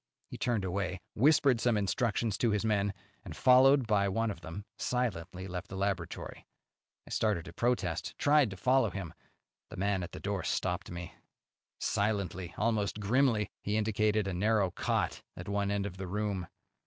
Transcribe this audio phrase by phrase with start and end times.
[0.31, 2.91] He turned away, whispered some instructions to his men,
[3.23, 6.47] and, followed by one of them, silently left the laboratory.
[7.05, 9.13] I started to protest, tried to follow him;
[9.69, 11.13] the man at the door stopped me.
[11.79, 16.47] Silently, almost grimly, he indicated a narrow cot at one end of the room.